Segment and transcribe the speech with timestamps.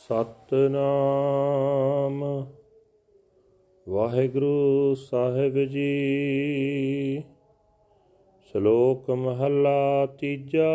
[0.00, 2.46] ਸਤਨਾਮ।
[3.88, 7.22] ਵਾਹਿਗੁਰੂ ਸਾਹਿਬ ਜੀ।
[8.52, 10.70] ਸ਼ਲੋਕ ਮਹਲਾ ਤੀਜਾ।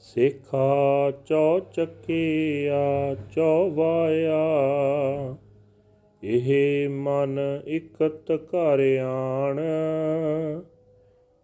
[0.00, 4.46] ਸਿੱਖਾ ਚੌ ਚੱਕਿਆ ਚੌਵਾਇਆ।
[6.22, 9.60] ਇਹ ਮਨ ਇਕਤ ਘਰ ਆਣ।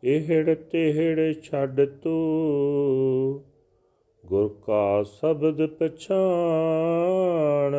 [0.05, 3.48] ਇਹੜ ਤਿਹੜ ਛੱਡ ਤੂੰ।
[4.29, 7.77] ਗੁਰ ਕਾ ਸ਼ਬਦ ਪਛਾਣ।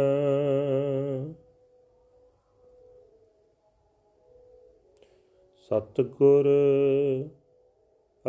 [5.71, 6.45] ਸਤਗੁਰ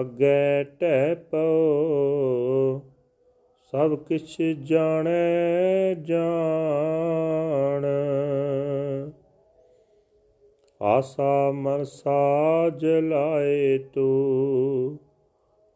[0.01, 2.81] ਅੱਗੇ ਟਹਿ ਪਉ,
[3.73, 7.87] ਸਭ ਕਿਛ ਜਾਣੈ ਜਾਣ।
[10.83, 14.99] ਆਸਾ ਮਨ ਸਾਜ ਲਾਏ ਤੂੰ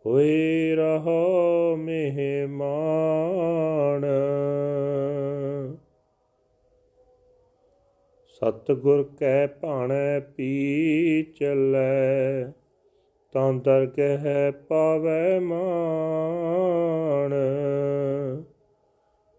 [0.06, 4.04] ਹੋਏ ਰਹੋ ਮਹਿਮਾਨ।
[8.26, 12.52] ਸਤਗੁਰ ਕੈ ਭਾਣੈ ਪੀ ਚੱਲੈ
[13.32, 17.34] ਤਾਂ ਦਰਗਹਿ ਪਾਵੈ ਮਾਨ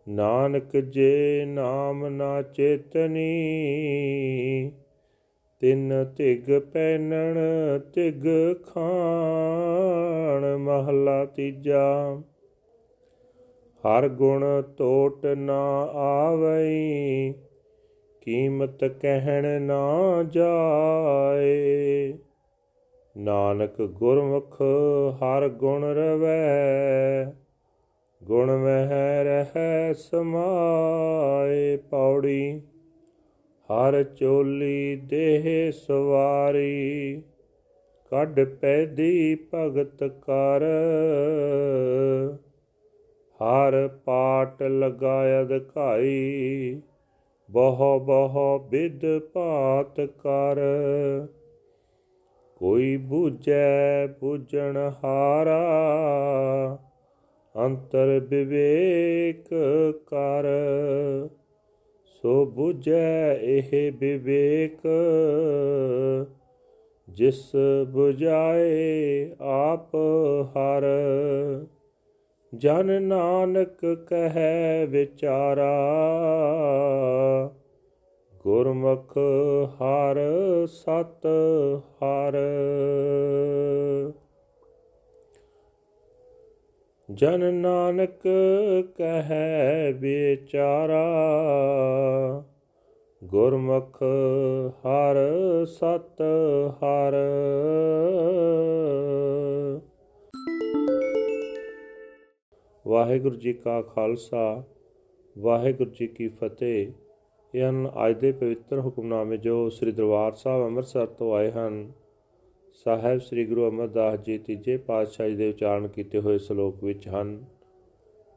[0.10, 3.52] ਨਾਨਕ ਜੇ ਨਾਮ ਨਾ ਚੇਤਨੀ
[5.66, 7.38] ਤਿੰਨ ਤਿਗ ਪੈਨਣ
[7.94, 8.24] ਤਿਗ
[8.66, 12.22] ਖਾਣ, ਮਹਲਾ ਤੀਜਾ।
[13.84, 17.34] ਹਰ ਗੁਣ ਟੋਟ ਨਾ ਆਵਈ,
[18.22, 22.14] ਕੀਮਤ ਕਹਿਣ ਨਾ ਜਾਏ।
[23.18, 24.62] ਨਾਨਕ ਗੁਰਮੁਖ
[25.16, 27.26] ਹਰ ਗੁਣ ਰਵੈ,
[28.24, 32.62] ਗੁਣ ਮਹਿ ਰਹਿ ਸਮਾਏ ਪੌੜੀ।
[33.70, 37.22] ਹਰ ਚੋਲੀ ਦੇਹ ਸਵਾਰੀ,
[38.10, 40.64] ਕੱਢ ਪੈਦੀ ਭਗਤ ਕਰ।
[43.40, 46.82] ਹਰ ਪਾਟ ਲਗਾਇ ਅਧਿਕਾਈ
[47.50, 50.60] ਬਹੁ ਬਹੁ ਵਿਦ ਭਾਤ ਕਰ।
[52.56, 55.60] ਕੋਈ ਬੂਝੈ ਬੂਝਣ ਹਾਰਾ,
[57.56, 59.50] ਅੰਤਰ ਵਿਵੇਕ
[60.08, 60.46] ਕਰ।
[62.26, 64.80] ਸੋ 부ਝੈ ਇਹ ਵਿਵੇਕ,
[67.10, 67.52] ਜਿਸ
[67.96, 69.96] 부ਝਾਏ ਆਪ
[70.46, 70.86] ਹਰ।
[72.56, 75.76] ਜਨ ਨਾਨਕ ਕਹੈ ਵਿਚਾਰਾ,
[78.44, 79.18] ਗੁਰਮੁਖ
[79.82, 80.18] ਹਰ
[80.68, 81.28] ਸਤ
[82.04, 82.38] ਹਰ।
[87.14, 88.24] ਜਨ ਨਾਨਕ
[88.98, 91.04] ਕਹੈ ਵਿਚਾਰਾ
[93.24, 94.04] ਗੁਰਮੁਖ
[94.86, 95.16] ਹਰ
[95.66, 96.22] ਸਤ
[96.72, 97.14] ਹਰ।
[102.88, 104.64] ਵਾਹਿਗੁਰੂ ਜੀ ਕਾ ਖਾਲਸਾ,
[105.38, 106.92] ਵਾਹਿਗੁਰੂ ਜੀ ਕੀ ਫਤਿਹ।
[107.56, 111.92] ਇਹ ਹਨ ਅੱਜ ਦੇ ਪਵਿੱਤਰ ਹੁਕਮਨਾਮੇ ਜੋ ਸ੍ਰੀ ਦਰਬਾਰ ਸਾਹਿਬ ਅੰਮ੍ਰਿਤਸਰ ਤੋਂ ਆਏ ਹਨ
[112.84, 117.46] ਸਾਹਿਬ ਸ੍ਰੀ ਗੁਰੂ ਅਮਰਦਾਸ ਜੀ ਤੀਜੇ ਪਾਤਸ਼ਾਹ ਦੇ ਉਚਾਰਨ ਕੀਤੇ ਹੋਏ ਸ਼ਲੋਕ ਵਿੱਚ ਹਨ।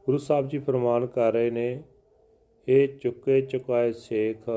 [0.06, 1.82] ਗੁਰੂ ਸਾਹਿਬ ਜੀ ਫਰਮਾਨ ਕਰ ਰਹੇ ਨੇ
[2.68, 4.48] ਇਹ ਚੁੱਕੇ ਚੁਕਾਏ ਸੇਖ,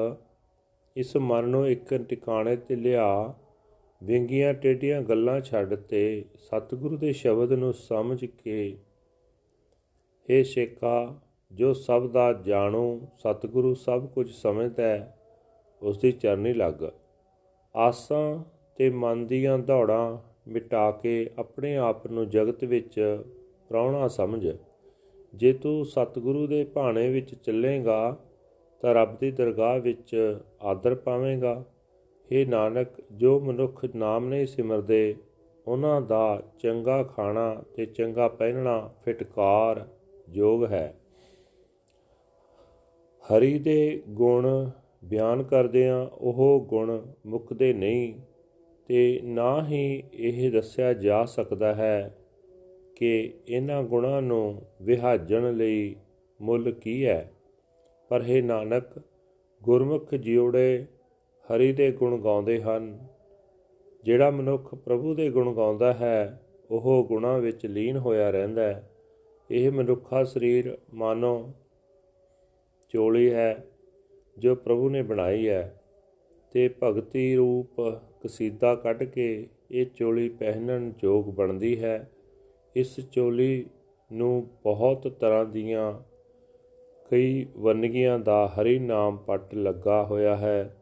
[0.96, 3.34] ਇਸ ਮਨ ਨੂੰ ਇੱਕ ਟਿਕਾਣੇ ਤੇ ਲਿਆ,
[4.03, 8.78] ਵਿੰਗੀਆਂ ਟੇਡੀਆਂ ਗੱਲਾਂ ਛੱਡ ਤੇ ਸਤਿਗੁਰੂ ਦੇ ਸ਼ਬਦ ਨੂੰ ਸਮਝ ਕੇ।
[10.30, 11.19] ਇਹ ਸ਼ੇਖਾ,
[11.52, 15.18] ਜੋ ਸਭ ਦਾ ਜਾਣੂ, ਸਤਿਗੁਰੂ ਸਭ ਕੁਝ ਸਮਝਦਾ ਹੈ,
[15.81, 16.84] ਉਸ ਦੀ ਚਰਨੀ ਲੱਗ।
[17.75, 18.44] ਆਸਾਂ
[18.81, 20.18] ਤੇ ਮਨ ਦੀਆਂ ਦੌੜਾਂ
[20.50, 23.24] ਮਿਟਾ ਕੇ ਆਪਣੇ ਆਪ ਨੂੰ ਜਗਤ ਵਿੱਚ
[23.69, 24.47] ਪ੍ਰਾਉਣਾ ਸਮਝ।
[25.36, 28.18] ਜੇ ਤੂੰ ਸਤਿਗੁਰੂ ਦੇ ਭਾਣੇ ਵਿੱਚ ਚੱਲੇਗਾ,
[28.81, 31.64] ਤਾਂ ਰੱਬ ਦੀ ਦਰਗਾਹ ਵਿੱਚ ਆਦਰ ਪਾਵੇਂਗਾ।
[32.31, 35.16] हे ਨਾਨਕ, ਜੋ ਮਨੁੱਖ ਨਾਮ ਨਹੀਂ ਸਿਮਰਦੇ,
[35.68, 39.88] ਉਹਨਾਂ ਦਾ ਚੰਗਾ ਖਾਣਾ ਤੇ ਚੰਗਾ ਪਹਿਨਣਾ ਫਟਕਾਰ
[40.30, 41.00] ਯੋਗ ਹੈ।
[43.22, 44.69] ਹਰੀ ਦੇ ਗੁਣ
[45.06, 48.13] ਬਿਆਨ ਕਰਦਿਆਂ ਉਹ ਗੁਣ ਮੁੱਕਦੇ ਨਹੀਂ।
[48.91, 52.18] ਤੇ ਨਾ ਹੀ ਇਹ ਦੱਸਿਆ ਜਾ ਸਕਦਾ ਹੈ
[52.96, 55.95] ਕਿ ਇਹਨਾਂ ਗੁਣਾਂ ਨੂੰ ਵਿਹਾਜਣ ਲਈ
[56.42, 57.31] ਮੁੱਲ ਕੀ ਹੈ।
[58.10, 59.01] ਪਰ ਇਹ ਨਾਨਕ,
[59.63, 60.86] ਗੁਰਮੁਖ ਜੀਉੜੇ
[61.30, 63.07] ਹਰੀ ਦੇ ਗੁਣ ਗਾਉਂਦੇ ਹਨ।
[64.04, 68.92] ਜਿਹੜਾ ਮਨੁੱਖ ਪ੍ਰਭੂ ਦੇ ਗੁਣ ਗਾਉਂਦਾ ਹੈ, ਉਹ ਗੁਣਾਂ ਵਿੱਚ ਲੀਨ ਹੋਇਆ ਰਹਿੰਦਾ ਹੈ।
[69.51, 71.54] ਇਹ ਮਨੁੱਖਾ ਸਰੀਰ ਮਾਨੋ
[72.89, 73.66] ਚੋਲੀ ਹੈ,
[74.38, 75.81] ਜੋ ਪ੍ਰਭੂ ਨੇ ਬਣਾਈ ਹੈ।
[76.51, 77.81] ਤੇ ਭਗਤੀ ਰੂਪ
[78.24, 82.12] ਕਸੀਦਾ ਕੱਢ ਕੇ ਇਹ ਚੋਲੀ ਪਹਿਨਣ ਯੋਗ ਬਣਦੀ ਹੈ।
[82.75, 83.65] ਇਸ ਚੋਲੀ
[84.13, 86.00] ਨੂੰ ਬਹੁਤ ਤਰ੍ਹਾਂ ਦੀਆਂ
[87.12, 90.77] ਕਈ ਵੰਨਗੀਆਂ ਦਾ ਹਰੀ ਨਾਮ ਪੱਟ ਲੱਗਾ ਹੋਇਆ ਹੈ।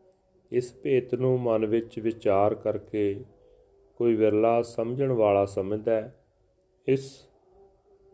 [0.51, 3.23] ਇਸ ਭੇਤ ਨੂੰ ਮਨ ਵਿੱਚ ਵਿਚਾਰ ਕਰਕੇ
[3.95, 6.15] ਕੋਈ ਵਿਰਲਾ ਸਮਝਣ ਵਾਲਾ ਸਮਝਦਾ ਹੈ।
[6.87, 7.27] ਇਸ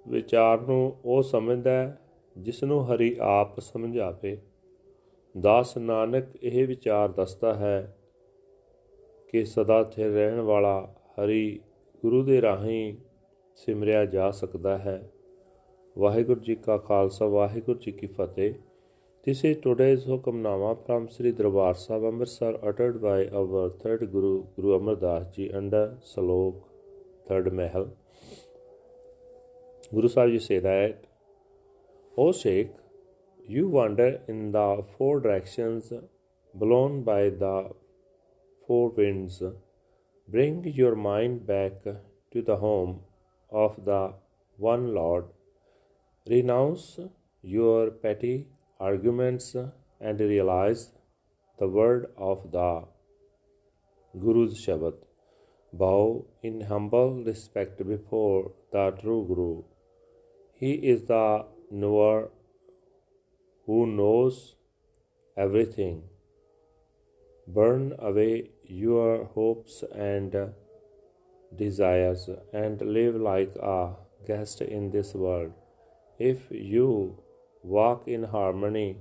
[0.08, 2.00] ਵਿਚਾਰ ਨੂੰ ਉਹ ਸਮਝਦਾ ਹੈ
[2.38, 4.38] ਜਿਸ ਨੂੰ ਹਰੀ ਆਪ ਸਮਝਾਵੇ।
[5.36, 7.96] ਦਾਸ ਨਾਨਕ ਇਹ ਵਿਚਾਰ ਦੱਸਦਾ ਹੈ
[9.30, 10.80] ਕਿ ਸਦਾ ਸਥਿਰ ਰਹਿਣ ਵਾਲਾ
[11.20, 11.60] ਹਰੀ
[12.04, 12.96] ਗੁਰੂ ਦੇ ਰਾਹੀਂ
[13.56, 15.02] ਸਿਮਰਿਆ ਜਾ ਸਕਦਾ ਹੈ
[15.96, 18.54] ਵਾਹਿਗੁਰੂ ਜੀ ਕਾ ਖਾਲਸਾ ਵਾਹਿਗੁਰੂ ਜੀ ਕੀ ਫਤਿਹ
[19.28, 24.76] This is today's Hukamnama from Sri Darbar Sahib Amritsar uttered by our third Guru, Guru
[24.76, 26.60] Amar Das Ji under Salok,
[27.28, 27.88] third Mahal.
[29.92, 31.08] Guru Sahib Ji say that,
[32.18, 32.70] O Sheikh,
[33.48, 35.92] you wander in the four directions
[36.54, 37.70] blown by the
[38.66, 39.42] four winds.
[40.28, 43.02] Bring your mind back to the home
[43.52, 44.14] of the
[44.58, 45.26] one Lord.
[46.28, 47.00] Renounce
[47.42, 48.48] your petty
[48.80, 49.56] arguments
[50.02, 50.92] and realize
[51.60, 52.86] the word of the
[54.20, 54.96] Guru's Shabad.
[55.72, 59.64] Bow in humble respect before the true Guru.
[60.54, 62.32] He is the knower
[63.66, 64.56] who knows
[65.38, 66.04] everything.
[67.48, 70.36] Burn away your hopes and
[71.56, 73.94] desires and live like a
[74.28, 75.54] guest in this world.
[76.18, 77.18] If you
[77.64, 78.98] walk in harmony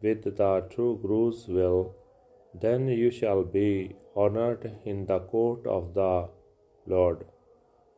[0.00, 1.94] with the true Guru's will,
[2.54, 6.28] then you shall be honored in the court of the
[6.86, 7.24] Lord.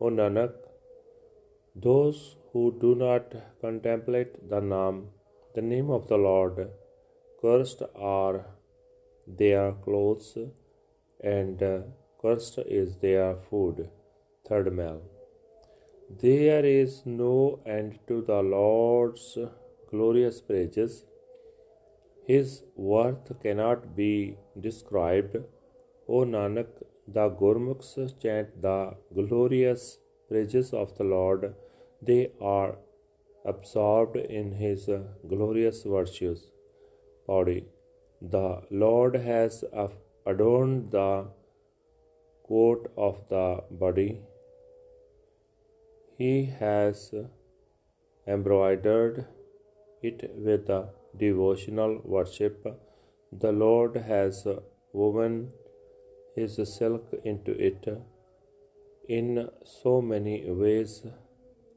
[0.01, 0.53] O Nanak,
[1.75, 5.09] those who do not contemplate the name,
[5.55, 6.69] the name of the Lord,
[7.41, 8.47] cursed are
[9.27, 10.37] their clothes,
[11.23, 11.79] and uh,
[12.21, 13.89] cursed is their food.
[14.49, 15.01] Third Mal.
[16.23, 19.39] There is no end to the Lord's
[19.91, 21.05] glorious praises.
[22.27, 25.37] His worth cannot be described.
[26.09, 26.67] O Nanak,
[27.07, 29.99] the Gurmukhs chant the glorious
[30.29, 31.55] praises of the Lord.
[32.03, 32.77] They are
[33.45, 34.89] absorbed in His
[35.29, 36.47] glorious virtues.
[37.27, 37.67] Body.
[38.21, 39.65] The Lord has
[40.27, 41.27] adorned the
[42.47, 44.21] coat of the body.
[46.19, 47.15] He has
[48.27, 49.27] embroidered
[50.03, 50.71] it with
[51.17, 52.67] devotional worship.
[53.33, 54.47] The Lord has
[54.93, 55.51] woven
[56.37, 57.89] his silk into it
[59.09, 61.07] in so many ways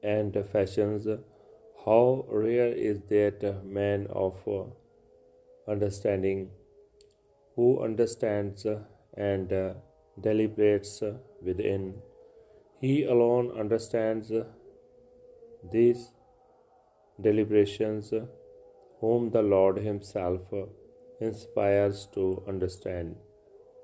[0.03, 1.07] and fashions.
[1.87, 4.35] How rare is that man of
[5.73, 6.49] understanding
[7.55, 8.65] who understands
[9.15, 9.53] and
[10.19, 11.01] deliberates
[11.41, 11.85] within.
[12.81, 14.33] He alone understands
[15.71, 16.11] these
[17.21, 18.13] deliberations,
[18.99, 20.41] whom the Lord Himself
[21.21, 23.15] inspires to understand.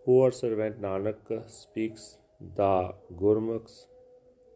[0.03, 2.17] Poor servant Nanak speaks,
[2.57, 3.87] the Gurmukhs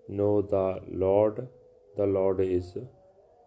[0.10, 1.48] know the Lord,
[1.96, 2.78] the Lord is